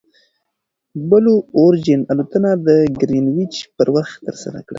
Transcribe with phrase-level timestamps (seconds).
[1.09, 2.67] بلو اوریجن الوتنه د
[2.99, 4.69] ګرینویچ پر وخت ترسره کړه.